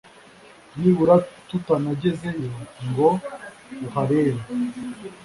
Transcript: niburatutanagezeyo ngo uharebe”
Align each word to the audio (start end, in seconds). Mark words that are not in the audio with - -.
niburatutanagezeyo 0.79 2.45
ngo 2.87 3.09
uharebe” 3.85 4.41